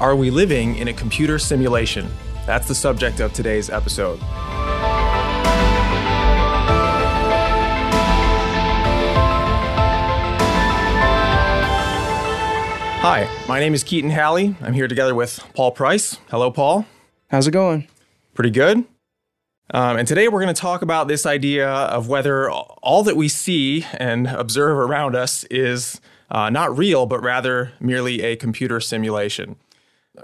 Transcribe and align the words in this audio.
Are 0.00 0.14
we 0.14 0.30
living 0.30 0.76
in 0.76 0.86
a 0.86 0.92
computer 0.92 1.40
simulation? 1.40 2.08
That's 2.46 2.68
the 2.68 2.74
subject 2.74 3.18
of 3.18 3.32
today's 3.32 3.68
episode. 3.68 4.20
Hi, 13.00 13.28
my 13.48 13.58
name 13.58 13.74
is 13.74 13.82
Keaton 13.82 14.10
Halley. 14.10 14.54
I'm 14.60 14.72
here 14.72 14.86
together 14.86 15.16
with 15.16 15.40
Paul 15.54 15.72
Price. 15.72 16.18
Hello, 16.30 16.52
Paul. 16.52 16.86
How's 17.28 17.48
it 17.48 17.50
going? 17.50 17.88
Pretty 18.34 18.50
good. 18.50 18.84
Um, 19.74 19.96
and 19.96 20.06
today 20.06 20.28
we're 20.28 20.40
going 20.40 20.54
to 20.54 20.60
talk 20.60 20.82
about 20.82 21.08
this 21.08 21.26
idea 21.26 21.68
of 21.68 22.08
whether 22.08 22.48
all 22.48 23.02
that 23.02 23.16
we 23.16 23.26
see 23.26 23.84
and 23.94 24.28
observe 24.28 24.78
around 24.78 25.16
us 25.16 25.42
is 25.50 26.00
uh, 26.30 26.50
not 26.50 26.78
real, 26.78 27.04
but 27.04 27.20
rather 27.20 27.72
merely 27.80 28.22
a 28.22 28.36
computer 28.36 28.78
simulation. 28.78 29.56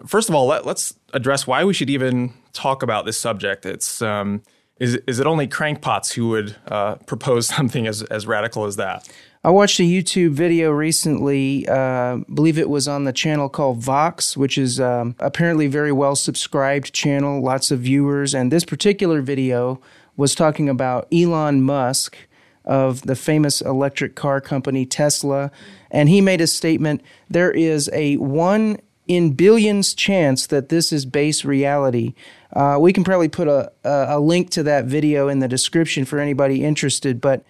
First 0.07 0.29
of 0.29 0.35
all, 0.35 0.47
let, 0.47 0.67
us 0.67 0.95
address 1.13 1.47
why 1.47 1.65
we 1.65 1.75
should 1.75 1.91
even 1.91 2.33
talk 2.53 2.83
about 2.83 3.05
this 3.05 3.17
subject. 3.17 3.67
It's 3.67 4.03
um, 4.03 4.43
is, 4.79 4.97
is 5.07 5.21
it 5.21 5.27
only 5.27 5.47
crankpots 5.47 6.13
who 6.13 6.29
would 6.31 6.57
uh, 6.69 6.97
propose 7.07 7.47
something 7.55 7.87
as, 7.87 8.03
as 8.03 8.27
radical 8.27 8.65
as 8.65 8.77
that? 8.77 9.09
I 9.45 9.51
watched 9.51 9.79
a 9.79 9.83
YouTube 9.83 10.31
video 10.31 10.71
recently. 10.71 11.69
Uh, 11.69 12.19
believe 12.33 12.59
it 12.59 12.71
was 12.71 12.89
on 12.89 13.05
the 13.05 13.13
channel 13.13 13.51
called 13.51 13.79
Vox, 13.79 14.39
which 14.39 14.57
is 14.57 14.81
um, 14.81 15.15
apparently 15.19 15.67
very 15.67 15.93
well 15.93 16.17
subscribed 16.17 16.95
channel, 16.95 17.43
lots 17.43 17.71
of 17.71 17.81
viewers. 17.81 18.35
And 18.35 18.51
this 18.51 18.65
particular 18.65 19.21
video 19.21 19.83
was 20.17 20.35
talking 20.35 20.71
about 20.71 21.07
Elon 21.13 21.61
Musk 21.61 22.17
of 22.65 23.03
the 23.03 23.15
famous 23.15 23.61
electric 23.61 24.15
car 24.15 24.41
company 24.41 24.87
Tesla, 24.87 25.51
and 25.91 26.09
he 26.09 26.23
made 26.23 26.41
a 26.41 26.47
statement: 26.47 27.03
there 27.29 27.51
is 27.51 27.91
a 27.93 28.17
one 28.17 28.79
in 29.07 29.33
billions 29.33 29.95
chance 29.95 30.47
that 30.47 30.69
this 30.69 30.93
is 30.93 31.05
base 31.05 31.45
reality. 31.45 32.15
Uh, 32.53 32.79
we 32.81 32.93
can 32.93 33.05
probably 33.05 33.29
put 33.29 33.49
a, 33.49 33.71
a, 33.85 34.07
a 34.17 34.21
link 34.21 34.51
to 34.51 34.63
that 34.63 34.85
video 34.85 35.29
in 35.29 35.41
the 35.41 35.49
description 35.49 36.05
for 36.05 36.19
anybody 36.19 36.65
interested, 36.65 37.21
but 37.21 37.45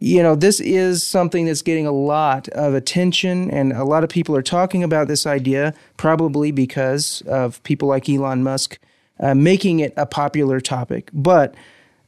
you 0.00 0.22
know, 0.22 0.34
this 0.34 0.60
is 0.60 1.02
something 1.02 1.46
that's 1.46 1.62
getting 1.62 1.86
a 1.86 1.92
lot 1.92 2.48
of 2.48 2.74
attention, 2.74 3.50
and 3.50 3.72
a 3.72 3.84
lot 3.84 4.04
of 4.04 4.10
people 4.10 4.36
are 4.36 4.42
talking 4.42 4.82
about 4.82 5.08
this 5.08 5.26
idea, 5.26 5.72
probably 5.96 6.50
because 6.50 7.22
of 7.26 7.62
people 7.62 7.88
like 7.88 8.08
Elon 8.08 8.42
Musk 8.42 8.78
uh, 9.20 9.34
making 9.34 9.80
it 9.80 9.94
a 9.96 10.04
popular 10.04 10.60
topic. 10.60 11.10
But 11.12 11.54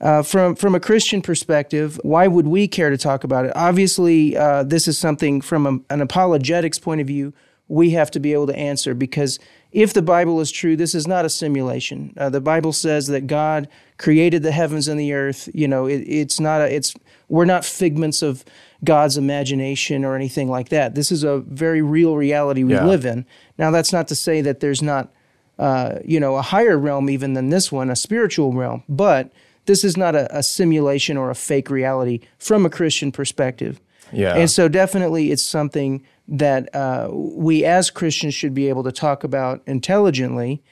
uh, 0.01 0.23
from 0.23 0.57
from 0.57 0.75
a 0.75 0.81
Christian 0.81 1.23
perspective, 1.23 1.99
why 2.03 2.27
would 2.27 2.47
we 2.47 2.69
care 2.69 2.91
to 2.91 2.99
talk 2.99 3.25
about 3.25 3.47
it? 3.47 3.53
Obviously, 3.55 4.37
uh, 4.37 4.63
this 4.65 4.87
is 4.89 4.99
something 4.99 5.41
from 5.41 5.67
a, 5.67 5.95
an 5.95 6.01
apologetics 6.01 6.79
point 6.79 7.01
of 7.01 7.07
view 7.07 7.33
we 7.69 7.91
have 7.91 8.11
to 8.13 8.21
be 8.21 8.33
able 8.33 8.47
to 8.47 8.57
answer 8.57 8.95
because 8.95 9.39
if 9.73 9.93
the 9.93 10.03
Bible 10.03 10.41
is 10.41 10.51
true, 10.51 10.77
this 10.77 10.95
is 10.95 11.07
not 11.07 11.25
a 11.25 11.29
simulation. 11.29 12.15
Uh, 12.17 12.31
the 12.31 12.41
Bible 12.41 12.73
says 12.73 13.09
that 13.09 13.27
God 13.27 13.69
created 13.99 14.43
the 14.43 14.53
heavens 14.53 14.89
and 14.89 14.99
the 14.99 15.13
earth. 15.13 15.49
You 15.53 15.69
know, 15.69 15.87
it, 15.87 16.03
it's 16.03 16.41
not 16.41 16.61
a, 16.61 16.75
it's 16.75 16.95
we're 17.29 17.45
not 17.45 17.65
figments 17.65 18.23
of 18.23 18.45
God's 18.85 19.17
imagination 19.17 20.05
or 20.05 20.15
anything 20.15 20.49
like 20.49 20.69
that. 20.69 20.95
This 20.95 21.11
is 21.11 21.25
a 21.25 21.39
very 21.39 21.83
real 21.83 22.17
reality 22.17 22.63
we 22.63 22.75
yeah. 22.75 22.87
live 22.87 23.05
in. 23.05 23.27
Now, 23.59 23.71
that's 23.71 23.93
not 23.93 24.09
to 24.09 24.15
say 24.15 24.41
that 24.43 24.61
there's 24.61 24.83
not, 24.83 25.13
uh, 25.59 25.99
you 26.05 26.21
know, 26.21 26.37
a 26.37 26.43
higher 26.43 26.79
realm 26.79 27.11
even 27.11 27.35
than 27.35 27.51
this 27.51 27.73
one, 27.73 27.91
a 27.91 27.97
spiritual 27.97 28.53
realm, 28.53 28.85
but 28.89 29.33
this 29.67 29.83
is 29.83 29.97
not 29.97 30.15
a, 30.15 30.35
a 30.37 30.43
simulation 30.43 31.17
or 31.17 31.31
a 31.31 31.35
fake 31.35 31.69
reality 31.69 32.21
from 32.39 32.65
a 32.65 32.71
Christian 32.71 33.11
perspective. 33.11 33.81
Yeah. 34.13 34.35
And 34.35 34.51
so, 34.51 34.69
definitely, 34.69 35.31
it's 35.31 35.43
something 35.43 36.05
that 36.29 36.75
uh, 36.75 37.09
we 37.13 37.65
as 37.65 37.91
Christians 37.91 38.35
should 38.35 38.55
be 38.55 38.69
able 38.69 38.85
to 38.85 38.93
talk 38.93 39.25
about 39.25 39.63
intelligently. 39.67 40.63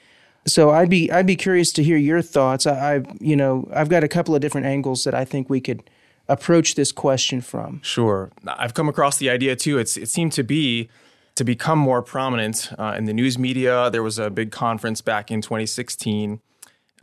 So 0.47 0.69
I'd 0.69 0.89
be 0.89 1.11
I'd 1.11 1.25
be 1.25 1.35
curious 1.35 1.71
to 1.73 1.83
hear 1.83 1.97
your 1.97 2.21
thoughts. 2.21 2.67
I, 2.67 2.93
have 2.93 3.17
you 3.19 3.35
know 3.35 3.67
I've 3.73 3.89
got 3.89 4.03
a 4.03 4.07
couple 4.07 4.35
of 4.35 4.41
different 4.41 4.67
angles 4.67 5.03
that 5.03 5.15
I 5.15 5.25
think 5.25 5.49
we 5.49 5.59
could 5.59 5.89
approach 6.27 6.75
this 6.75 6.91
question 6.91 7.41
from. 7.41 7.81
Sure, 7.83 8.31
I've 8.45 8.73
come 8.73 8.87
across 8.87 9.17
the 9.17 9.29
idea 9.29 9.55
too. 9.55 9.79
It's 9.79 9.97
it 9.97 10.09
seemed 10.09 10.33
to 10.33 10.43
be 10.43 10.89
to 11.35 11.43
become 11.43 11.79
more 11.79 12.01
prominent 12.01 12.71
uh, 12.77 12.95
in 12.97 13.05
the 13.05 13.13
news 13.13 13.39
media. 13.39 13.89
There 13.89 14.03
was 14.03 14.19
a 14.19 14.29
big 14.29 14.51
conference 14.51 15.01
back 15.01 15.31
in 15.31 15.41
2016, 15.41 16.39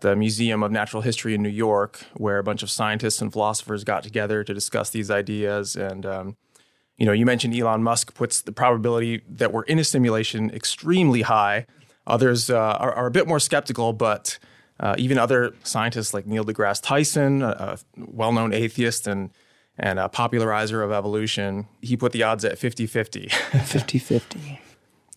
the 0.03 0.15
Museum 0.15 0.63
of 0.63 0.71
Natural 0.71 1.03
History 1.03 1.35
in 1.35 1.43
New 1.43 1.49
York, 1.49 2.05
where 2.15 2.39
a 2.39 2.45
bunch 2.45 2.63
of 2.63 2.71
scientists 2.71 3.23
and 3.23 3.33
philosophers 3.33 3.83
got 3.83 4.03
together 4.03 4.45
to 4.45 4.55
discuss 4.55 4.91
these 4.91 5.11
ideas 5.11 5.75
and. 5.75 6.05
Um, 6.07 6.37
you 6.99 7.07
know, 7.07 7.13
you 7.13 7.27
mentioned 7.27 7.57
Elon 7.57 7.83
Musk 7.83 8.15
puts 8.15 8.43
the 8.43 8.53
probability 8.53 9.23
that 9.29 9.53
we're 9.53 9.65
in 9.65 9.81
a 9.81 9.83
simulation 9.83 10.51
extremely 10.51 11.23
high. 11.23 11.67
Others 12.07 12.51
uh, 12.51 12.57
are, 12.57 12.93
are, 12.93 13.07
a 13.07 13.11
bit 13.11 13.27
more 13.27 13.41
skeptical, 13.41 13.93
but 13.93 14.39
uh, 14.79 14.95
even 14.99 15.19
other 15.19 15.55
scientists 15.65 16.15
like 16.15 16.27
Neil 16.27 16.45
deGrasse 16.45 16.81
Tyson, 16.83 17.43
a, 17.43 17.47
a 17.47 17.79
well-known 17.97 18.53
atheist 18.53 19.09
and 19.09 19.31
and 19.79 19.99
a 19.99 20.09
popularizer 20.09 20.83
of 20.83 20.93
evolution, 20.93 21.67
he 21.81 21.97
put 21.97 22.13
the 22.13 22.23
odds 22.23 22.45
at 22.45 22.59
50-50. 22.59 23.31
50-50. 23.31 24.59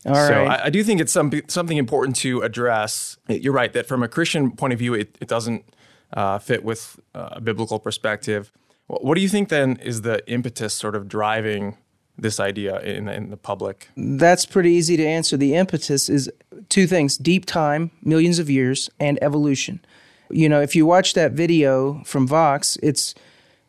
All 0.05 0.15
so 0.15 0.43
right. 0.43 0.59
I, 0.59 0.65
I, 0.65 0.69
do 0.69 0.83
think 0.83 1.01
it's 1.01 1.11
some, 1.11 1.31
something 1.47 1.77
important 1.77 2.15
to 2.17 2.41
address. 2.41 3.17
You're 3.27 3.53
right 3.53 3.73
that 3.73 3.87
from 3.87 4.03
a 4.03 4.07
Christian 4.07 4.51
point 4.51 4.73
of 4.73 4.79
view, 4.79 4.93
it, 4.93 5.17
it 5.19 5.27
doesn't 5.27 5.65
uh, 6.13 6.37
fit 6.39 6.63
with 6.63 6.99
a 7.13 7.41
biblical 7.41 7.79
perspective. 7.79 8.51
What 8.87 9.15
do 9.15 9.21
you 9.21 9.29
think 9.29 9.49
then 9.49 9.77
is 9.77 10.01
the 10.01 10.27
impetus 10.29 10.73
sort 10.73 10.95
of 10.95 11.07
driving 11.07 11.77
this 12.17 12.39
idea 12.39 12.79
in, 12.81 13.07
in 13.09 13.29
the 13.29 13.37
public? 13.37 13.89
That's 13.97 14.45
pretty 14.45 14.71
easy 14.71 14.95
to 14.97 15.05
answer. 15.05 15.37
The 15.37 15.55
impetus 15.55 16.07
is 16.07 16.31
two 16.69 16.87
things 16.87 17.17
deep 17.17 17.45
time, 17.45 17.91
millions 18.03 18.39
of 18.39 18.49
years, 18.49 18.89
and 18.99 19.17
evolution. 19.21 19.83
You 20.29 20.49
know, 20.49 20.61
if 20.61 20.75
you 20.75 20.85
watch 20.85 21.13
that 21.15 21.31
video 21.31 22.03
from 22.03 22.27
Vox, 22.27 22.77
it's 22.81 23.15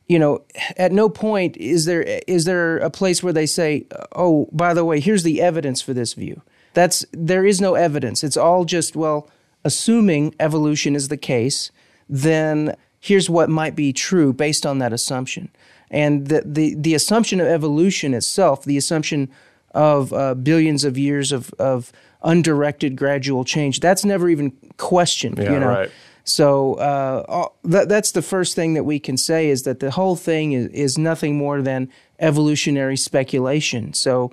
you 0.09 0.19
know, 0.19 0.43
at 0.77 0.93
no 0.93 1.09
point 1.09 1.57
is 1.57 1.85
there 1.85 2.03
is 2.03 2.45
there 2.45 2.79
a 2.79 2.91
place 2.91 3.23
where 3.23 3.33
they 3.33 3.47
say, 3.47 3.87
"Oh, 4.15 4.49
by 4.53 4.73
the 4.73 4.85
way, 4.85 5.01
here's 5.01 5.25
the 5.25 5.43
evidence 5.43 5.83
for 5.83 5.93
this 5.93 6.15
view." 6.15 6.43
That's 6.75 7.05
there 7.13 7.45
is 7.45 7.61
no 7.61 7.75
evidence. 7.75 8.23
It's 8.23 8.37
all 8.37 8.65
just 8.65 8.95
well, 8.95 9.29
assuming 9.65 10.35
evolution 10.39 10.95
is 10.95 11.09
the 11.09 11.17
case, 11.17 11.71
then 12.09 12.77
here's 13.01 13.29
what 13.29 13.49
might 13.49 13.75
be 13.75 13.93
true 13.93 14.33
based 14.33 14.65
on 14.65 14.79
that 14.79 14.93
assumption. 14.93 15.49
And 15.91 16.29
the, 16.29 16.43
the, 16.45 16.75
the 16.75 16.95
assumption 16.95 17.41
of 17.41 17.47
evolution 17.47 18.15
itself, 18.15 18.65
the 18.65 18.77
assumption 18.77 19.31
of 19.73 20.13
uh, 20.13 20.35
billions 20.35 20.85
of 20.85 20.97
years 20.97 21.33
of, 21.33 21.53
of 21.59 21.93
undirected 22.23 22.97
gradual 22.97 23.45
change, 23.45 23.81
that's 23.81 24.05
never 24.05 24.29
even 24.29 24.53
questioned. 24.77 25.39
Yeah, 25.39 25.53
you 25.53 25.61
know? 25.61 25.69
right. 25.69 25.91
So 26.27 26.75
uh, 26.75 27.49
that, 27.65 27.89
that's 27.89 28.11
the 28.11 28.21
first 28.21 28.57
thing 28.57 28.75
that 28.75 28.85
we 28.85 28.99
can 28.99 29.17
say 29.17 29.49
is 29.49 29.63
that 29.63 29.79
the 29.79 29.93
whole 29.93 30.17
thing 30.17 30.53
is, 30.53 30.67
is 30.69 30.99
nothing 30.99 31.39
more 31.39 31.63
than 31.63 31.89
evolutionary 32.19 32.97
speculation. 32.97 33.95
So, 33.95 34.33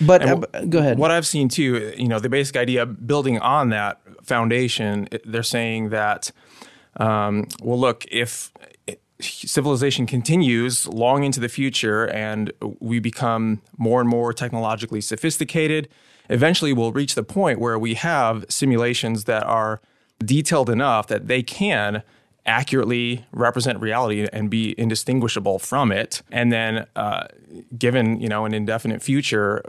but 0.00 0.22
uh, 0.22 0.64
go 0.68 0.80
ahead. 0.80 0.98
What 0.98 1.12
I've 1.12 1.26
seen 1.26 1.48
too, 1.48 1.94
you 1.96 2.08
know, 2.08 2.18
the 2.18 2.28
basic 2.28 2.56
idea 2.56 2.84
building 2.86 3.38
on 3.38 3.70
that 3.70 4.00
foundation, 4.22 5.08
they're 5.24 5.42
saying 5.44 5.90
that 5.90 6.32
um, 6.98 7.46
well, 7.62 7.78
look, 7.78 8.04
if 8.10 8.52
civilization 9.20 10.06
continues 10.06 10.86
long 10.86 11.24
into 11.24 11.40
the 11.40 11.48
future 11.48 12.08
and 12.08 12.52
we 12.80 12.98
become 12.98 13.60
more 13.76 14.00
and 14.00 14.08
more 14.08 14.32
technologically 14.32 15.00
sophisticated, 15.00 15.88
eventually 16.28 16.72
we'll 16.72 16.92
reach 16.92 17.14
the 17.14 17.22
point 17.22 17.60
where 17.60 17.78
we 17.78 17.94
have 17.94 18.44
simulations 18.48 19.24
that 19.24 19.44
are 19.44 19.80
detailed 20.24 20.70
enough 20.70 21.06
that 21.08 21.28
they 21.28 21.42
can 21.42 22.02
accurately 22.46 23.26
represent 23.30 23.78
reality 23.80 24.26
and 24.32 24.50
be 24.50 24.74
indistinguishable 24.78 25.58
from 25.58 25.92
it. 25.92 26.22
And 26.30 26.50
then, 26.50 26.86
uh, 26.96 27.28
given 27.78 28.20
you 28.20 28.28
know 28.28 28.44
an 28.44 28.54
indefinite 28.54 29.02
future, 29.02 29.62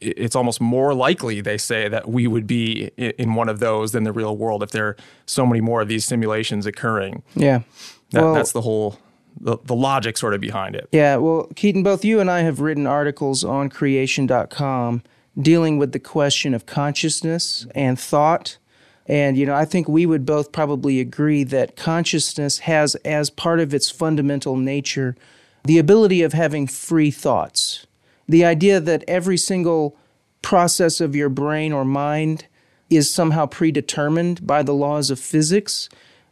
it's 0.00 0.34
almost 0.36 0.60
more 0.60 0.94
likely 0.94 1.40
they 1.40 1.58
say 1.58 1.88
that 1.88 2.08
we 2.08 2.26
would 2.26 2.46
be 2.46 2.86
in 2.96 3.34
one 3.34 3.48
of 3.48 3.58
those 3.58 3.92
than 3.92 4.04
the 4.04 4.12
real 4.12 4.36
world 4.36 4.62
if 4.62 4.70
there 4.70 4.88
are 4.88 4.96
so 5.26 5.46
many 5.46 5.60
more 5.60 5.80
of 5.80 5.88
these 5.88 6.04
simulations 6.04 6.66
occurring. 6.66 7.22
Yeah, 7.34 7.62
that, 8.10 8.22
well, 8.22 8.34
that's 8.34 8.52
the 8.52 8.62
whole 8.62 8.98
the, 9.40 9.58
the 9.64 9.74
logic 9.74 10.16
sort 10.16 10.34
of 10.34 10.40
behind 10.40 10.74
it. 10.74 10.88
Yeah, 10.92 11.16
well, 11.16 11.48
Keaton, 11.56 11.82
both 11.82 12.04
you 12.04 12.20
and 12.20 12.30
I 12.30 12.40
have 12.40 12.60
written 12.60 12.86
articles 12.86 13.44
on 13.44 13.68
creation.com 13.68 15.02
dealing 15.40 15.78
with 15.78 15.92
the 15.92 15.98
question 15.98 16.54
of 16.54 16.66
consciousness 16.66 17.66
and 17.74 17.98
thought. 17.98 18.58
And, 19.06 19.36
you 19.36 19.46
know, 19.46 19.54
I 19.54 19.64
think 19.64 19.88
we 19.88 20.06
would 20.06 20.24
both 20.24 20.52
probably 20.52 21.00
agree 21.00 21.44
that 21.44 21.76
consciousness 21.76 22.60
has, 22.60 22.94
as 22.96 23.30
part 23.30 23.60
of 23.60 23.74
its 23.74 23.90
fundamental 23.90 24.56
nature, 24.56 25.16
the 25.64 25.78
ability 25.78 26.22
of 26.22 26.32
having 26.32 26.66
free 26.66 27.10
thoughts 27.10 27.86
the 28.28 28.44
idea 28.44 28.80
that 28.80 29.04
every 29.06 29.36
single 29.36 29.96
process 30.40 31.00
of 31.00 31.14
your 31.14 31.28
brain 31.28 31.72
or 31.72 31.84
mind 31.84 32.46
is 32.90 33.10
somehow 33.10 33.46
predetermined 33.46 34.46
by 34.46 34.62
the 34.62 34.74
laws 34.74 35.10
of 35.10 35.18
physics 35.18 35.88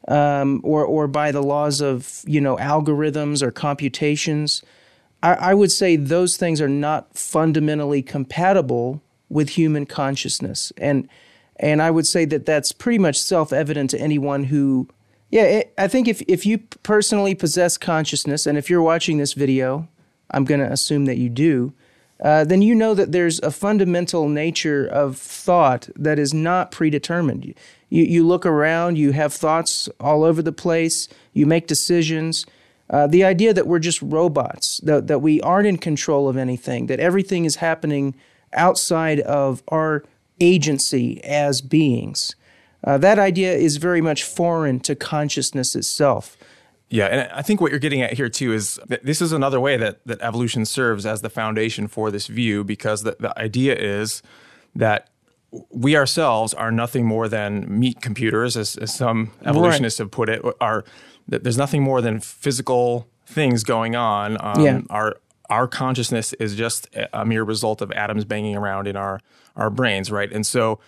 um, 0.08 0.60
or, 0.64 0.84
or 0.84 1.06
by 1.06 1.30
the 1.30 1.42
laws 1.42 1.80
of 1.80 2.22
you 2.26 2.40
know 2.40 2.56
algorithms 2.56 3.42
or 3.42 3.50
computations. 3.50 4.62
I, 5.22 5.34
I 5.34 5.54
would 5.54 5.70
say 5.70 5.96
those 5.96 6.36
things 6.36 6.60
are 6.60 6.68
not 6.68 7.16
fundamentally 7.16 8.02
compatible 8.02 9.02
with 9.28 9.50
human 9.50 9.86
consciousness. 9.86 10.72
And 10.76 11.08
And 11.60 11.82
I 11.82 11.90
would 11.90 12.06
say 12.06 12.24
that 12.24 12.46
that's 12.46 12.72
pretty 12.72 12.98
much 12.98 13.20
self 13.20 13.52
evident 13.52 13.90
to 13.90 14.00
anyone 14.00 14.44
who, 14.44 14.88
yeah, 15.30 15.42
it, 15.42 15.74
I 15.78 15.86
think 15.86 16.08
if, 16.08 16.22
if 16.22 16.44
you 16.44 16.58
personally 16.82 17.34
possess 17.34 17.76
consciousness, 17.76 18.46
and 18.46 18.58
if 18.58 18.68
you're 18.68 18.82
watching 18.82 19.18
this 19.18 19.34
video, 19.34 19.86
I'm 20.30 20.44
going 20.44 20.60
to 20.60 20.72
assume 20.72 21.04
that 21.04 21.18
you 21.18 21.28
do, 21.28 21.74
uh, 22.22 22.44
then 22.44 22.62
you 22.62 22.74
know 22.74 22.94
that 22.94 23.12
there's 23.12 23.40
a 23.40 23.50
fundamental 23.50 24.28
nature 24.28 24.86
of 24.86 25.18
thought 25.18 25.88
that 25.96 26.18
is 26.18 26.32
not 26.32 26.70
predetermined. 26.70 27.54
You, 27.90 28.04
you 28.04 28.26
look 28.26 28.46
around, 28.46 28.96
you 28.96 29.12
have 29.12 29.32
thoughts 29.34 29.88
all 30.00 30.24
over 30.24 30.40
the 30.40 30.52
place, 30.52 31.08
you 31.34 31.44
make 31.44 31.66
decisions. 31.66 32.46
Uh, 32.88 33.06
the 33.06 33.22
idea 33.22 33.52
that 33.52 33.66
we're 33.66 33.78
just 33.78 34.00
robots, 34.00 34.78
that, 34.78 35.08
that 35.08 35.20
we 35.20 35.42
aren't 35.42 35.66
in 35.66 35.76
control 35.76 36.26
of 36.26 36.38
anything, 36.38 36.86
that 36.86 37.00
everything 37.00 37.44
is 37.44 37.56
happening 37.56 38.14
outside 38.54 39.20
of 39.20 39.62
our 39.68 40.04
agency 40.40 41.22
as 41.24 41.60
beings, 41.60 42.34
uh, 42.84 42.98
that 42.98 43.18
idea 43.18 43.52
is 43.52 43.76
very 43.76 44.00
much 44.00 44.24
foreign 44.24 44.80
to 44.80 44.94
consciousness 44.94 45.76
itself. 45.76 46.36
Yeah, 46.88 47.06
and 47.06 47.30
I 47.32 47.42
think 47.42 47.60
what 47.60 47.70
you're 47.70 47.78
getting 47.78 48.02
at 48.02 48.14
here 48.14 48.28
too 48.28 48.52
is 48.52 48.80
this 49.02 49.22
is 49.22 49.32
another 49.32 49.60
way 49.60 49.76
that, 49.76 50.04
that 50.06 50.20
evolution 50.22 50.64
serves 50.64 51.06
as 51.06 51.22
the 51.22 51.30
foundation 51.30 51.86
for 51.86 52.10
this 52.10 52.26
view 52.26 52.64
because 52.64 53.04
the, 53.04 53.16
the 53.20 53.38
idea 53.38 53.76
is 53.76 54.22
that 54.74 55.08
we 55.70 55.96
ourselves 55.96 56.52
are 56.54 56.72
nothing 56.72 57.06
more 57.06 57.28
than 57.28 57.66
meat 57.68 58.00
computers, 58.00 58.56
as, 58.56 58.76
as 58.76 58.94
some 58.94 59.32
evolutionists 59.44 60.00
right. 60.00 60.04
have 60.04 60.10
put 60.10 60.28
it. 60.28 60.42
Are 60.60 60.84
there's 61.28 61.58
nothing 61.58 61.82
more 61.82 62.00
than 62.00 62.18
physical 62.18 63.08
things 63.26 63.62
going 63.62 63.94
on. 63.94 64.36
Um, 64.40 64.64
yeah. 64.64 64.80
Our 64.90 65.16
our 65.50 65.68
consciousness 65.68 66.32
is 66.34 66.54
just 66.54 66.88
a 67.12 67.26
mere 67.26 67.42
result 67.42 67.82
of 67.82 67.92
atoms 67.92 68.24
banging 68.24 68.56
around 68.56 68.86
in 68.86 68.96
our 68.96 69.20
our 69.56 69.68
brains, 69.68 70.10
right? 70.10 70.32
And 70.32 70.46
so 70.46 70.78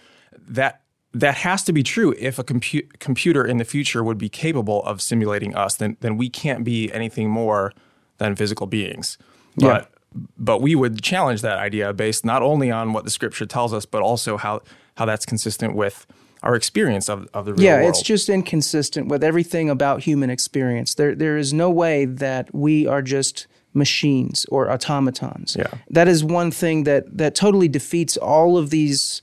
that 0.49 0.83
that 1.13 1.35
has 1.37 1.63
to 1.65 1.73
be 1.73 1.83
true 1.83 2.15
if 2.19 2.39
a 2.39 2.45
compu- 2.45 2.89
computer 2.99 3.45
in 3.45 3.59
the 3.59 3.65
future 3.65 4.03
would 4.03 4.19
be 4.19 4.29
capable 4.29 4.83
of 4.85 5.03
simulating 5.03 5.55
us 5.55 5.77
then 5.77 5.97
then 6.01 6.17
we 6.17 6.29
can't 6.31 6.65
be 6.65 6.91
anything 6.93 7.29
more 7.29 7.73
than 8.19 8.35
physical 8.35 8.67
beings 8.67 9.19
but 9.57 9.91
yeah. 10.15 10.21
but 10.39 10.63
we 10.63 10.75
would 10.75 11.03
challenge 11.03 11.43
that 11.43 11.59
idea 11.59 11.93
based 11.93 12.25
not 12.25 12.43
only 12.43 12.71
on 12.71 12.95
what 12.95 13.05
the 13.05 13.11
scripture 13.11 13.45
tells 13.45 13.75
us 13.75 13.85
but 13.85 14.01
also 14.01 14.39
how 14.39 14.61
how 14.97 15.05
that's 15.05 15.27
consistent 15.27 15.75
with 15.75 16.07
our 16.43 16.55
experience 16.57 17.09
of, 17.09 17.29
of 17.33 17.45
the 17.45 17.55
real 17.55 17.63
yeah, 17.63 17.77
world. 17.77 17.91
it's 17.91 18.03
just 18.03 18.29
inconsistent 18.29 19.07
with 19.07 19.23
everything 19.23 19.71
about 19.71 20.03
human 20.03 20.29
experience. 20.29 20.95
There, 20.95 21.15
there 21.15 21.37
is 21.37 21.53
no 21.53 21.71
way 21.71 22.05
that 22.05 22.53
we 22.53 22.87
are 22.87 23.01
just 23.01 23.47
machines 23.75 24.47
or 24.51 24.71
automatons. 24.71 25.57
Yeah. 25.59 25.69
That 25.91 26.09
is 26.09 26.23
one 26.23 26.51
thing 26.51 26.85
that, 26.85 27.17
that 27.17 27.35
totally 27.35 27.69
defeats 27.69 28.17
all 28.17 28.59
of 28.59 28.71
these 28.71 29.23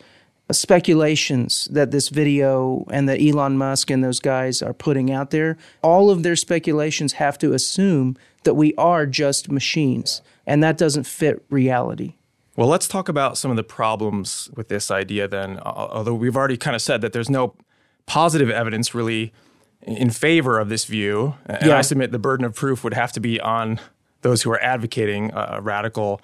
speculations 0.51 1.67
that 1.71 1.91
this 1.91 2.09
video 2.09 2.85
and 2.89 3.07
that 3.07 3.21
Elon 3.21 3.57
Musk 3.57 3.91
and 3.91 4.03
those 4.03 4.19
guys 4.19 4.61
are 4.61 4.73
putting 4.73 5.11
out 5.11 5.29
there, 5.29 5.57
all 5.83 6.09
of 6.09 6.23
their 6.23 6.35
speculations 6.35 7.13
have 7.13 7.37
to 7.39 7.53
assume 7.53 8.17
that 8.43 8.55
we 8.55 8.73
are 8.75 9.05
just 9.05 9.51
machines, 9.51 10.21
and 10.47 10.63
that 10.63 10.77
doesn't 10.77 11.03
fit 11.03 11.43
reality. 11.49 12.15
Well, 12.55 12.67
let's 12.67 12.87
talk 12.87 13.09
about 13.09 13.37
some 13.37 13.51
of 13.51 13.57
the 13.57 13.63
problems 13.63 14.49
with 14.55 14.69
this 14.69 14.89
idea 14.89 15.27
then. 15.27 15.59
Although 15.59 16.15
we've 16.15 16.35
already 16.35 16.57
kind 16.57 16.75
of 16.75 16.81
said 16.81 17.01
that 17.01 17.13
there's 17.13 17.29
no 17.29 17.55
positive 18.05 18.49
evidence 18.49 18.95
really 18.95 19.31
in 19.81 20.09
favor 20.09 20.59
of 20.59 20.69
this 20.69 20.85
view, 20.85 21.35
and 21.45 21.67
yeah. 21.67 21.77
I 21.77 21.81
submit 21.81 22.11
the 22.11 22.19
burden 22.19 22.45
of 22.45 22.55
proof 22.55 22.83
would 22.83 22.93
have 22.93 23.11
to 23.13 23.19
be 23.19 23.39
on 23.39 23.79
those 24.21 24.41
who 24.41 24.51
are 24.51 24.61
advocating 24.61 25.31
a 25.33 25.59
radical 25.61 26.21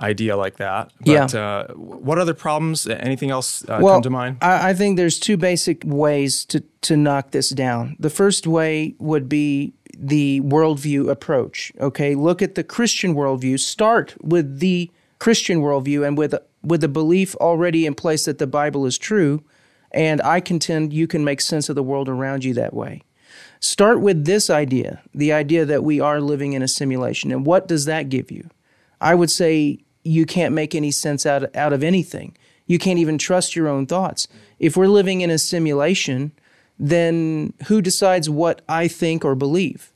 idea 0.00 0.36
like 0.36 0.56
that. 0.56 0.92
But, 1.00 1.34
yeah. 1.34 1.40
Uh, 1.40 1.72
what 1.74 2.18
other 2.18 2.34
problems? 2.34 2.86
Anything 2.86 3.30
else 3.30 3.68
uh, 3.68 3.78
well, 3.82 3.96
come 3.96 4.02
to 4.02 4.10
mind? 4.10 4.38
I, 4.40 4.70
I 4.70 4.74
think 4.74 4.96
there's 4.96 5.18
two 5.18 5.36
basic 5.36 5.82
ways 5.84 6.44
to 6.46 6.60
to 6.82 6.96
knock 6.96 7.30
this 7.30 7.50
down. 7.50 7.96
The 7.98 8.10
first 8.10 8.46
way 8.46 8.94
would 8.98 9.28
be 9.28 9.74
the 9.96 10.40
worldview 10.40 11.10
approach. 11.10 11.72
Okay, 11.80 12.14
look 12.14 12.42
at 12.42 12.54
the 12.54 12.64
Christian 12.64 13.14
worldview. 13.14 13.58
Start 13.58 14.14
with 14.22 14.60
the 14.60 14.90
Christian 15.18 15.60
worldview 15.60 16.06
and 16.06 16.16
with 16.16 16.34
with 16.62 16.80
the 16.80 16.88
belief 16.88 17.34
already 17.36 17.86
in 17.86 17.94
place 17.94 18.24
that 18.24 18.38
the 18.38 18.46
Bible 18.46 18.86
is 18.86 18.98
true. 18.98 19.42
And 19.92 20.22
I 20.22 20.40
contend 20.40 20.92
you 20.92 21.08
can 21.08 21.24
make 21.24 21.40
sense 21.40 21.68
of 21.68 21.74
the 21.74 21.82
world 21.82 22.08
around 22.08 22.44
you 22.44 22.54
that 22.54 22.72
way. 22.72 23.02
Start 23.60 24.00
with 24.00 24.24
this 24.24 24.50
idea, 24.50 25.02
the 25.14 25.32
idea 25.32 25.64
that 25.64 25.84
we 25.84 26.00
are 26.00 26.20
living 26.20 26.52
in 26.52 26.62
a 26.62 26.68
simulation. 26.68 27.30
And 27.30 27.44
what 27.44 27.68
does 27.68 27.84
that 27.84 28.08
give 28.08 28.30
you? 28.30 28.48
I 29.00 29.14
would 29.14 29.30
say 29.30 29.78
you 30.04 30.26
can't 30.26 30.54
make 30.54 30.74
any 30.74 30.90
sense 30.90 31.26
out 31.26 31.44
of, 31.44 31.56
out 31.56 31.72
of 31.72 31.82
anything. 31.82 32.36
You 32.66 32.78
can't 32.78 32.98
even 32.98 33.18
trust 33.18 33.56
your 33.56 33.68
own 33.68 33.86
thoughts. 33.86 34.28
If 34.58 34.76
we're 34.76 34.86
living 34.86 35.20
in 35.20 35.30
a 35.30 35.38
simulation, 35.38 36.32
then 36.78 37.52
who 37.66 37.82
decides 37.82 38.30
what 38.30 38.62
I 38.68 38.88
think 38.88 39.24
or 39.24 39.34
believe? 39.34 39.92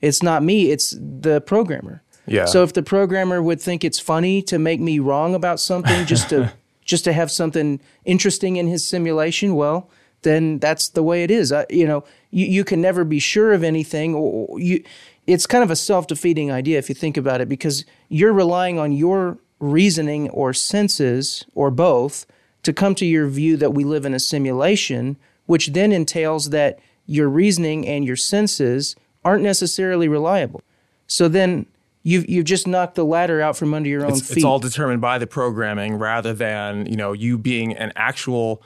It's 0.00 0.22
not 0.22 0.42
me, 0.42 0.70
it's 0.70 0.94
the 0.98 1.40
programmer. 1.40 2.02
Yeah. 2.26 2.44
So 2.44 2.62
if 2.62 2.72
the 2.72 2.82
programmer 2.82 3.42
would 3.42 3.60
think 3.60 3.84
it's 3.84 3.98
funny 3.98 4.42
to 4.42 4.58
make 4.58 4.80
me 4.80 4.98
wrong 4.98 5.34
about 5.34 5.58
something 5.58 6.06
just 6.06 6.28
to 6.30 6.52
just 6.84 7.04
to 7.04 7.12
have 7.12 7.30
something 7.30 7.80
interesting 8.06 8.56
in 8.56 8.66
his 8.66 8.86
simulation, 8.86 9.54
well, 9.54 9.90
then 10.22 10.58
that's 10.58 10.88
the 10.88 11.02
way 11.02 11.22
it 11.22 11.30
is. 11.30 11.52
I, 11.52 11.66
you 11.70 11.86
know, 11.86 12.04
you, 12.30 12.46
you 12.46 12.64
can 12.64 12.80
never 12.80 13.04
be 13.04 13.18
sure 13.18 13.52
of 13.52 13.62
anything. 13.62 14.14
Or 14.14 14.58
you, 14.58 14.82
it's 15.26 15.46
kind 15.46 15.62
of 15.62 15.70
a 15.70 15.76
self 15.76 16.06
defeating 16.06 16.50
idea 16.50 16.78
if 16.78 16.88
you 16.88 16.94
think 16.94 17.16
about 17.16 17.40
it, 17.40 17.48
because 17.48 17.84
you're 18.08 18.32
relying 18.32 18.78
on 18.78 18.92
your 18.92 19.38
reasoning 19.60 20.28
or 20.30 20.52
senses 20.52 21.44
or 21.54 21.70
both 21.70 22.26
to 22.62 22.72
come 22.72 22.94
to 22.94 23.06
your 23.06 23.28
view 23.28 23.56
that 23.56 23.72
we 23.72 23.84
live 23.84 24.04
in 24.04 24.14
a 24.14 24.20
simulation, 24.20 25.16
which 25.46 25.68
then 25.68 25.92
entails 25.92 26.50
that 26.50 26.78
your 27.06 27.28
reasoning 27.28 27.86
and 27.86 28.04
your 28.04 28.16
senses 28.16 28.94
aren't 29.24 29.42
necessarily 29.42 30.08
reliable. 30.08 30.62
So 31.06 31.28
then 31.28 31.66
you've 32.02 32.28
you've 32.28 32.44
just 32.44 32.66
knocked 32.66 32.94
the 32.94 33.04
ladder 33.04 33.40
out 33.40 33.56
from 33.56 33.74
under 33.74 33.88
your 33.88 34.04
own 34.04 34.12
it's, 34.12 34.28
feet. 34.28 34.38
It's 34.38 34.44
all 34.44 34.58
determined 34.58 35.00
by 35.00 35.18
the 35.18 35.26
programming 35.26 35.96
rather 35.96 36.32
than 36.32 36.86
you 36.86 36.96
know 36.96 37.12
you 37.12 37.38
being 37.38 37.76
an 37.76 37.92
actual 37.96 38.62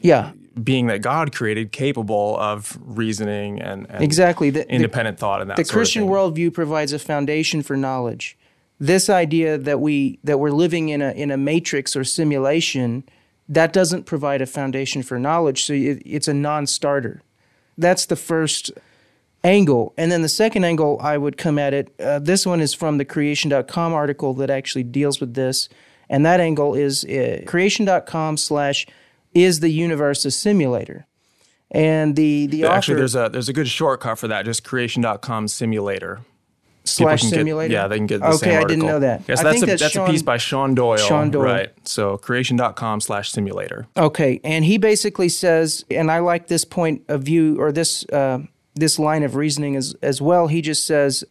yeah 0.00 0.32
being 0.64 0.86
that 0.88 1.02
God 1.02 1.34
created, 1.34 1.72
capable 1.72 2.36
of 2.38 2.78
reasoning 2.80 3.60
and, 3.60 3.86
and 3.90 4.02
exactly. 4.02 4.50
The, 4.50 4.68
independent 4.70 5.16
the, 5.16 5.20
thought 5.20 5.40
and 5.40 5.50
that. 5.50 5.56
The 5.56 5.64
Christian 5.64 6.04
worldview 6.06 6.52
provides 6.52 6.92
a 6.92 6.98
foundation 6.98 7.62
for 7.62 7.76
knowledge. 7.76 8.36
This 8.80 9.10
idea 9.10 9.58
that 9.58 9.80
we 9.80 10.20
that 10.22 10.38
we're 10.38 10.50
living 10.50 10.88
in 10.88 11.02
a 11.02 11.10
in 11.10 11.30
a 11.30 11.36
matrix 11.36 11.96
or 11.96 12.04
simulation 12.04 13.04
that 13.48 13.72
doesn't 13.72 14.04
provide 14.04 14.42
a 14.42 14.46
foundation 14.46 15.02
for 15.02 15.18
knowledge. 15.18 15.64
So 15.64 15.72
it, 15.72 16.02
it's 16.04 16.28
a 16.28 16.34
non-starter. 16.34 17.22
That's 17.76 18.06
the 18.06 18.16
first 18.16 18.70
angle. 19.42 19.94
And 19.96 20.12
then 20.12 20.22
the 20.22 20.28
second 20.28 20.64
angle 20.64 20.98
i 21.00 21.16
would 21.16 21.36
come 21.36 21.58
at 21.58 21.72
it 21.72 21.94
uh, 22.00 22.18
this 22.18 22.44
one 22.44 22.60
is 22.60 22.74
from 22.74 22.98
the 22.98 23.04
creation.com 23.04 23.92
article 23.92 24.34
that 24.34 24.50
actually 24.50 24.84
deals 24.84 25.20
with 25.20 25.34
this. 25.34 25.68
And 26.10 26.24
that 26.24 26.40
angle 26.40 26.74
is 26.74 27.04
uh, 27.04 27.42
creation.com 27.46 28.36
slash 28.36 28.86
is 29.34 29.60
the 29.60 29.70
universe 29.70 30.24
a 30.24 30.30
simulator 30.30 31.06
and 31.70 32.16
the 32.16 32.46
the 32.46 32.64
actually 32.64 32.96
there's 32.96 33.14
a 33.14 33.28
there's 33.30 33.48
a 33.48 33.52
good 33.52 33.68
shortcut 33.68 34.18
for 34.18 34.28
that 34.28 34.44
just 34.44 34.64
creation.com 34.64 35.48
simulator 35.48 36.20
slash 36.88 37.22
simulator. 37.22 37.68
Get, 37.68 37.74
yeah, 37.74 37.88
they 37.88 37.96
can 37.96 38.06
get 38.06 38.20
the 38.20 38.28
okay, 38.28 38.56
I 38.56 38.64
didn't 38.64 38.86
know 38.86 39.00
that. 39.00 39.22
Yes, 39.28 39.40
I 39.40 39.44
that's, 39.44 39.62
a, 39.62 39.66
that's, 39.66 39.82
that's 39.82 39.92
Shaun, 39.94 40.08
a 40.08 40.10
piece 40.10 40.22
by 40.22 40.36
Shaun 40.36 40.74
Doyle. 40.74 40.96
Shaun 40.96 41.30
Doyle. 41.30 41.42
Right. 41.42 41.88
So 41.88 42.16
creation.com 42.18 43.00
slash 43.00 43.30
simulator. 43.30 43.86
Okay. 43.96 44.40
And 44.44 44.64
he 44.64 44.78
basically 44.78 45.28
says, 45.28 45.84
and 45.90 46.10
I 46.10 46.20
like 46.20 46.48
this 46.48 46.64
point 46.64 47.04
of 47.08 47.22
view 47.22 47.60
or 47.60 47.72
this 47.72 48.04
uh, 48.08 48.40
this 48.74 48.98
line 48.98 49.22
of 49.22 49.34
reasoning 49.34 49.76
as, 49.76 49.94
as 50.02 50.22
well. 50.22 50.46
He 50.46 50.62
just 50.62 50.86
says 50.86 51.24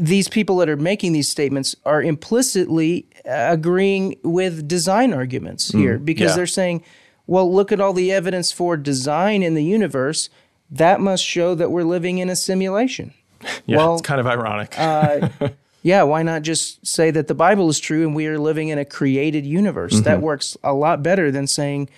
these 0.00 0.28
people 0.28 0.58
that 0.58 0.68
are 0.68 0.76
making 0.76 1.12
these 1.12 1.28
statements 1.28 1.74
are 1.84 2.02
implicitly 2.02 3.06
agreeing 3.24 4.18
with 4.22 4.68
design 4.68 5.12
arguments 5.12 5.70
here 5.70 5.98
mm, 5.98 6.04
because 6.04 6.30
yeah. 6.30 6.36
they're 6.36 6.46
saying, 6.46 6.84
well, 7.30 7.50
look 7.50 7.70
at 7.70 7.80
all 7.80 7.92
the 7.92 8.10
evidence 8.10 8.50
for 8.50 8.76
design 8.76 9.44
in 9.44 9.54
the 9.54 9.62
universe. 9.62 10.30
That 10.68 11.00
must 11.00 11.24
show 11.24 11.54
that 11.54 11.70
we're 11.70 11.84
living 11.84 12.18
in 12.18 12.28
a 12.28 12.36
simulation. 12.36 13.14
Yeah, 13.64 13.78
well, 13.78 13.94
it's 13.94 14.02
kind 14.02 14.20
of 14.20 14.26
ironic. 14.26 14.78
uh, 14.78 15.30
yeah, 15.82 16.02
why 16.02 16.22
not 16.22 16.42
just 16.42 16.86
say 16.86 17.10
that 17.10 17.26
the 17.26 17.34
Bible 17.34 17.70
is 17.70 17.78
true 17.78 18.02
and 18.02 18.14
we 18.14 18.26
are 18.26 18.38
living 18.38 18.68
in 18.68 18.78
a 18.78 18.84
created 18.84 19.46
universe? 19.46 19.94
Mm-hmm. 19.94 20.02
That 20.02 20.20
works 20.20 20.58
a 20.62 20.74
lot 20.74 21.02
better 21.02 21.30
than 21.30 21.46
saying 21.46 21.88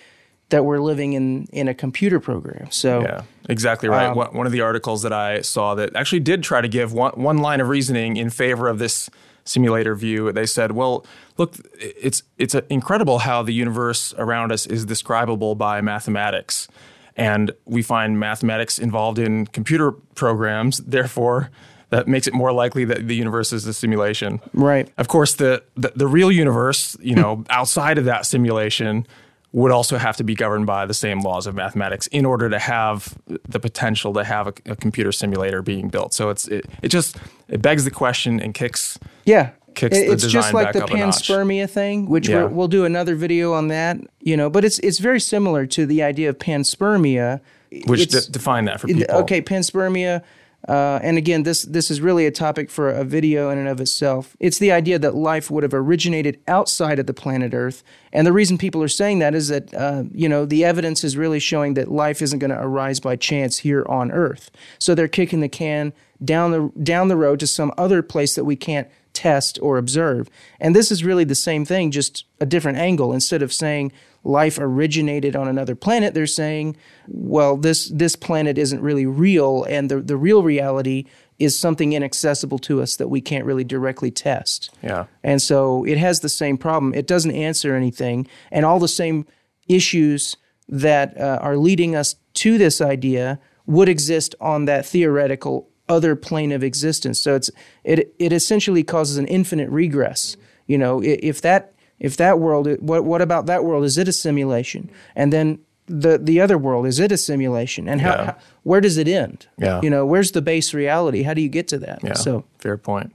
that 0.51 0.65
we're 0.65 0.79
living 0.79 1.15
in 1.15 1.47
in 1.47 1.67
a 1.67 1.75
computer 1.75 2.21
program. 2.21 2.71
So 2.71 3.01
yeah, 3.01 3.23
exactly 3.49 3.89
right. 3.89 4.07
Um, 4.07 4.17
one 4.17 4.47
of 4.47 4.53
the 4.53 4.61
articles 4.61 5.03
that 5.03 5.13
I 5.13 5.41
saw 5.41 5.75
that 5.75 5.97
actually 5.97 6.21
did 6.21 6.45
try 6.45 6.61
to 6.61 6.69
give 6.69 6.93
one 6.93 7.15
one 7.15 7.39
line 7.39 7.61
of 7.61 7.69
reasoning 7.69 8.17
in 8.17 8.31
favor 8.31 8.69
of 8.69 8.79
this 8.79 9.11
simulator 9.45 9.95
view. 9.95 10.33
They 10.33 10.47
said, 10.47 10.73
"Well, 10.73 11.05
look, 11.39 11.57
it's 11.79 12.23
it's 12.39 12.55
incredible 12.69 13.21
how 13.21 13.43
the 13.43 13.53
universe 13.53 14.15
around 14.19 14.53
us 14.53 14.67
is 14.67 14.85
describable 14.85 15.55
by 15.55 15.81
mathematics." 15.81 16.69
And 17.17 17.53
we 17.67 17.83
find 17.83 18.19
mathematics 18.19 18.79
involved 18.79 19.19
in 19.19 19.47
computer 19.47 19.93
programs, 19.93 20.79
therefore, 20.79 21.51
that 21.91 22.09
makes 22.09 22.27
it 22.27 22.33
more 22.33 22.53
likely 22.53 22.87
that 22.87 23.07
the 23.07 23.15
universe 23.15 23.53
is 23.53 23.67
a 23.67 23.75
simulation. 23.75 24.41
Right. 24.55 24.91
Of 24.97 25.09
course, 25.09 25.35
the 25.35 25.63
the, 25.77 25.93
the 25.95 26.07
real 26.07 26.33
universe, 26.33 26.97
you 27.01 27.15
know, 27.21 27.45
outside 27.51 27.99
of 27.99 28.07
that 28.07 28.27
simulation, 28.27 29.07
would 29.53 29.71
also 29.71 29.99
have 29.99 30.17
to 30.17 30.25
be 30.25 30.35
governed 30.35 30.67
by 30.67 30.87
the 30.87 30.95
same 30.95 31.21
laws 31.21 31.47
of 31.47 31.55
mathematics 31.55 32.07
in 32.09 32.25
order 32.25 32.49
to 32.49 32.59
have 32.59 33.17
the 33.49 33.61
potential 33.61 34.13
to 34.15 34.25
have 34.25 34.47
a, 34.47 34.55
a 34.67 34.77
computer 34.77 35.13
simulator 35.13 35.61
being 35.63 35.89
built. 35.89 36.15
So 36.15 36.31
it's 36.31 36.49
it, 36.49 36.65
it 36.83 36.89
just 36.89 37.17
it 37.49 37.61
begs 37.61 37.85
the 37.85 37.91
question 37.91 38.41
and 38.41 38.55
kicks 38.55 38.99
yeah 39.27 39.51
kicks 39.75 39.97
the 39.99 40.11
it's 40.13 40.27
just 40.27 40.53
like 40.55 40.73
the 40.73 40.85
up 40.85 40.91
a 40.91 40.97
notch. 40.97 41.29
panspermia 41.29 41.69
thing, 41.69 42.09
which 42.09 42.29
Yeah. 42.29 42.45
we're, 42.45 42.49
we'll 42.49 42.69
do 42.69 42.85
another 42.85 43.15
video 43.15 43.53
on 43.53 43.69
that. 43.69 43.99
You 44.21 44.37
know, 44.37 44.49
but 44.51 44.65
it's 44.65 44.79
it's 44.81 44.99
very 44.99 45.21
similar 45.21 45.67
to 45.67 45.85
the 45.87 46.03
idea 46.03 46.31
of 46.31 46.39
panspermia. 46.39 47.41
which 47.87 48.07
de- 48.09 48.31
define 48.31 48.65
that 48.67 48.81
for 48.81 48.87
people. 48.87 49.15
Okay, 49.17 49.43
panspermia. 49.43 50.23
Uh, 50.69 51.01
and 51.03 51.19
again, 51.19 51.43
this 51.43 51.63
this 51.63 51.91
is 51.91 52.01
really 52.01 52.25
a 52.25 52.31
topic 52.31 52.71
for 52.71 52.89
a 52.89 53.05
video 53.05 53.51
in 53.51 53.59
and 53.59 53.69
of 53.69 53.81
itself. 53.81 54.37
It's 54.39 54.59
the 54.59 54.71
idea 54.71 54.99
that 55.01 55.15
life 55.15 55.51
would 55.51 55.65
have 55.65 55.75
originated 55.75 56.41
outside 56.47 56.99
of 57.01 57.07
the 57.07 57.15
planet 57.15 57.53
Earth, 57.53 57.83
and 58.13 58.27
the 58.27 58.33
reason 58.33 58.59
people 58.59 58.83
are 58.83 58.89
saying 58.89 59.19
that 59.19 59.35
is 59.35 59.49
that 59.49 59.75
uh, 59.75 60.05
you 60.13 60.29
know 60.29 60.47
the 60.47 60.65
evidence 60.65 61.03
is 61.03 61.17
really 61.17 61.41
showing 61.41 61.75
that 61.75 61.91
life 61.91 62.23
isn't 62.23 62.39
going 62.39 62.53
to 62.53 62.63
arise 62.63 63.01
by 63.01 63.17
chance 63.17 63.59
here 63.59 63.85
on 63.89 64.13
Earth. 64.13 64.51
So 64.79 64.95
they're 64.95 65.09
kicking 65.09 65.41
the 65.41 65.49
can 65.49 65.93
down 66.25 66.53
the 66.53 66.71
down 66.81 67.09
the 67.09 67.17
road 67.17 67.41
to 67.41 67.47
some 67.49 67.73
other 67.77 68.03
place 68.03 68.37
that 68.37 68.45
we 68.45 68.55
can't 68.55 68.89
test 69.13 69.59
or 69.61 69.79
observe. 69.79 70.29
And 70.61 70.75
this 70.77 70.91
is 70.91 71.05
really 71.05 71.25
the 71.25 71.35
same 71.35 71.65
thing, 71.65 71.91
just 71.91 72.25
a 72.41 72.47
different 72.47 72.79
angle. 72.79 73.13
Instead 73.13 73.43
of 73.43 73.53
saying 73.53 73.93
life 74.25 74.59
originated 74.59 75.35
on 75.35 75.49
another 75.49 75.75
planet, 75.75 76.15
they're 76.15 76.27
saying, 76.27 76.77
well, 77.09 77.57
this 77.57 77.89
this 77.89 78.17
planet 78.17 78.59
isn't 78.59 78.81
really 78.81 79.07
real, 79.07 79.65
and 79.65 79.91
the 79.91 80.01
the 80.01 80.17
real 80.17 80.43
reality 80.43 81.05
is 81.39 81.59
something 81.59 81.93
inaccessible 81.93 82.59
to 82.59 82.81
us 82.81 82.97
that 82.97 83.09
we 83.09 83.21
can't 83.21 83.45
really 83.45 83.65
directly 83.65 84.11
test. 84.11 84.71
Yeah. 84.83 85.07
And 85.25 85.43
so 85.43 85.85
it 85.85 85.99
has 85.99 86.21
the 86.21 86.29
same 86.29 86.57
problem. 86.57 86.95
It 86.95 87.07
doesn't 87.07 87.35
answer 87.35 87.75
anything, 87.75 88.27
and 88.51 88.65
all 88.65 88.79
the 88.79 88.89
same 88.89 89.27
issues 89.69 90.37
that 90.69 91.19
uh, 91.19 91.39
are 91.43 91.57
leading 91.57 91.97
us 91.97 92.17
to 92.35 92.59
this 92.59 92.81
idea 92.81 93.41
would 93.67 93.89
exist 93.89 94.35
on 94.41 94.65
that 94.67 94.87
theoretical 94.87 95.69
other 95.89 96.17
plane 96.17 96.53
of 96.53 96.63
existence. 96.63 97.21
So 97.21 97.35
it's 97.35 97.51
it 97.85 98.15
it 98.19 98.33
essentially 98.33 98.83
causes 98.85 99.17
an 99.17 99.27
infinite 99.27 99.69
regress. 99.71 100.37
You 100.67 100.79
know, 100.79 101.03
if 101.03 101.41
that 101.43 101.75
if 102.03 102.17
that 102.19 102.39
world, 102.39 102.67
what 102.81 103.05
what 103.05 103.23
about 103.23 103.47
that 103.47 103.65
world? 103.65 103.85
Is 103.85 103.97
it 103.97 104.09
a 104.09 104.13
simulation? 104.13 104.91
And 105.17 105.33
then 105.33 105.59
the 105.87 106.19
the 106.19 106.41
other 106.41 106.59
world 106.59 106.87
is 106.87 106.99
it 107.01 107.11
a 107.13 107.17
simulation? 107.17 107.89
And 107.89 108.01
how, 108.03 108.11
Yeah. 108.15 108.25
how 108.27 108.37
where 108.65 108.81
does 108.83 108.97
it 108.99 109.09
end? 109.09 109.47
Yeah. 109.59 109.81
You 109.83 109.89
know, 109.91 110.05
where's 110.05 110.33
the 110.33 110.43
base 110.43 110.75
reality? 110.75 111.23
How 111.23 111.33
do 111.35 111.41
you 111.41 111.49
get 111.49 111.67
to 111.69 111.79
that? 111.79 112.01
Yeah, 112.05 112.15
So 112.15 112.45
fair 112.59 112.77
point. 112.77 113.13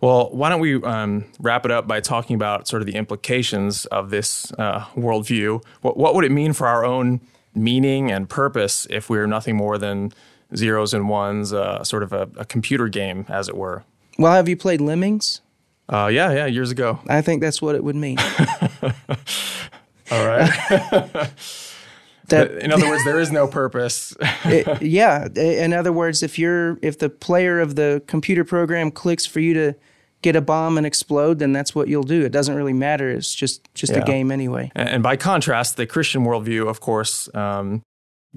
Well, 0.00 0.30
why 0.32 0.48
don't 0.48 0.60
we 0.60 0.82
um, 0.82 1.26
wrap 1.38 1.66
it 1.66 1.70
up 1.70 1.86
by 1.86 2.00
talking 2.00 2.34
about 2.34 2.66
sort 2.66 2.80
of 2.80 2.86
the 2.86 2.94
implications 2.94 3.84
of 3.86 4.08
this 4.08 4.50
uh, 4.52 4.80
worldview? 4.96 5.62
What, 5.82 5.98
what 5.98 6.14
would 6.14 6.24
it 6.24 6.32
mean 6.32 6.54
for 6.54 6.66
our 6.66 6.86
own 6.86 7.20
meaning 7.54 8.10
and 8.10 8.26
purpose 8.28 8.86
if 8.88 9.10
we 9.10 9.18
are 9.18 9.26
nothing 9.26 9.56
more 9.56 9.76
than 9.76 10.12
zeros 10.56 10.94
and 10.94 11.08
ones, 11.10 11.52
uh, 11.52 11.84
sort 11.84 12.02
of 12.02 12.12
a, 12.14 12.30
a 12.38 12.44
computer 12.46 12.88
game, 12.88 13.26
as 13.28 13.48
it 13.48 13.56
were? 13.56 13.84
well, 14.18 14.32
have 14.32 14.48
you 14.48 14.56
played 14.56 14.80
Lemmings? 14.80 15.40
Uh, 15.92 16.06
yeah, 16.06 16.30
yeah, 16.32 16.46
years 16.46 16.70
ago. 16.70 17.00
I 17.08 17.20
think 17.20 17.42
that's 17.42 17.60
what 17.60 17.74
it 17.74 17.82
would 17.82 17.96
mean. 17.96 18.16
All 20.10 20.26
right. 20.26 21.30
That 22.28 22.62
In 22.62 22.70
other 22.72 22.88
words, 22.88 23.04
there 23.04 23.18
is 23.18 23.32
no 23.32 23.48
purpose. 23.48 24.14
it- 24.44 24.82
yeah. 24.96 25.26
In 25.34 25.72
other 25.72 25.92
words, 25.92 26.22
if 26.22 26.38
you're 26.38 26.78
if 26.80 26.96
the 27.00 27.08
player 27.10 27.58
of 27.58 27.74
the 27.74 28.02
computer 28.06 28.44
program 28.44 28.92
clicks 28.92 29.26
for 29.26 29.40
you 29.40 29.52
to 29.54 29.74
get 30.22 30.36
a 30.36 30.40
bomb 30.40 30.78
and 30.78 30.86
explode, 30.86 31.40
then 31.40 31.52
that's 31.52 31.74
what 31.74 31.88
you'll 31.88 32.04
do. 32.04 32.24
It 32.24 32.30
doesn't 32.30 32.54
really 32.54 32.72
matter. 32.72 33.10
It's 33.10 33.34
just 33.34 33.68
just 33.74 33.96
a 33.96 34.00
game 34.02 34.30
anyway. 34.30 34.70
And 34.76 34.88
and 34.88 35.02
by 35.02 35.16
contrast, 35.16 35.76
the 35.76 35.86
Christian 35.88 36.24
worldview, 36.24 36.68
of 36.68 36.78
course, 36.80 37.28
um, 37.34 37.82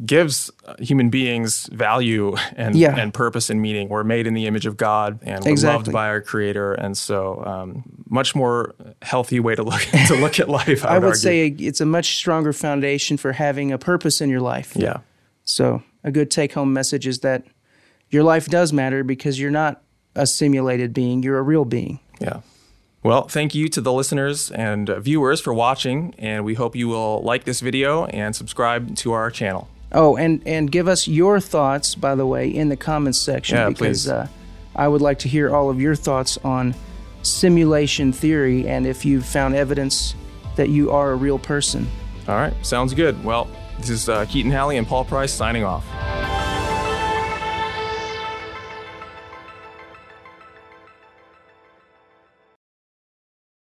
gives 0.05 0.49
uh, 0.65 0.73
human 0.79 1.09
beings 1.09 1.67
value 1.71 2.35
and, 2.55 2.75
Yeah. 2.75 2.95
and 2.97 3.13
purpose 3.13 3.49
and 3.49 3.61
meaning. 3.61 3.89
We're 3.89 4.03
made 4.03 4.25
in 4.27 4.33
the 4.33 4.47
image 4.47 4.65
of 4.65 4.75
God 4.75 5.19
and 5.23 5.43
we're 5.45 5.51
Exactly. 5.51 5.75
loved 5.77 5.91
by 5.93 6.07
our 6.07 6.19
Creator, 6.21 6.73
and 6.73 6.97
so 6.97 7.43
um, 7.45 7.83
much 8.09 8.33
more 8.35 8.73
healthy 9.01 9.39
way 9.39 9.53
to 9.55 9.63
look 9.63 9.81
to 10.07 10.15
look 10.15 10.39
at 10.39 10.49
life. 10.49 10.83
I 10.83 10.95
I 10.95 10.99
would, 10.99 11.05
would 11.09 11.17
say 11.17 11.47
it's 11.47 11.79
a 11.81 11.85
much 11.85 12.15
stronger 12.15 12.53
foundation 12.53 13.17
for 13.17 13.33
having 13.33 13.71
a 13.71 13.77
purpose 13.77 14.19
in 14.21 14.29
your 14.29 14.41
life. 14.41 14.73
yeah, 14.75 14.97
So 15.43 15.83
a 16.03 16.11
good 16.11 16.31
take 16.31 16.53
home 16.53 16.73
message 16.73 17.05
is 17.07 17.19
that 17.19 17.43
your 18.09 18.23
life 18.23 18.47
does 18.47 18.73
matter 18.73 19.03
because 19.03 19.39
you're 19.39 19.51
not 19.51 19.81
a 20.15 20.25
simulated 20.27 20.93
being. 20.93 21.23
You're 21.23 21.37
a 21.39 21.43
real 21.43 21.65
being. 21.65 21.99
yeah. 22.19 22.41
Well, 23.03 23.27
thank 23.27 23.53
you 23.53 23.67
to 23.67 23.81
the 23.81 23.91
listeners 23.91 24.49
and 24.51 24.89
uh, 24.89 24.99
viewers 25.01 25.41
for 25.41 25.53
watching, 25.53 26.15
and 26.17 26.45
we 26.45 26.53
hope 26.53 26.73
you 26.73 26.87
will 26.87 27.21
like 27.21 27.43
this 27.43 27.59
video 27.59 28.05
and 28.05 28.33
subscribe 28.33 28.95
to 28.97 29.11
our 29.11 29.29
channel. 29.29 29.67
Oh, 29.93 30.17
and 30.17 30.41
and 30.45 30.71
give 30.71 30.87
us 30.87 31.07
your 31.07 31.39
thoughts, 31.39 31.95
by 31.95 32.15
the 32.15 32.25
way, 32.25 32.47
in 32.47 32.69
the 32.69 32.77
comments 32.77 33.19
section 33.19 33.57
Yeah, 33.57 33.69
because 33.69 34.07
uh, 34.07 34.27
I 34.75 34.87
would 34.87 35.01
like 35.01 35.19
to 35.19 35.29
hear 35.29 35.55
all 35.55 35.69
of 35.69 35.79
your 35.79 35.95
thoughts 35.95 36.37
on 36.43 36.73
simulation 37.21 38.11
theory 38.11 38.67
and 38.67 38.85
if 38.85 39.05
you've 39.05 39.25
found 39.25 39.55
evidence 39.55 40.15
that 40.55 40.69
you 40.69 40.91
are 40.91 41.11
a 41.11 41.15
real 41.15 41.39
person. 41.39 41.87
All 42.27 42.35
right, 42.35 42.53
sounds 42.65 42.93
good. 42.93 43.23
Well, 43.23 43.47
this 43.77 43.89
is 43.89 44.09
uh, 44.09 44.25
Keaton 44.25 44.51
Halley 44.51 44.77
and 44.77 44.87
Paul 44.87 45.05
Price 45.05 45.31
signing 45.31 45.63
off. 45.63 45.85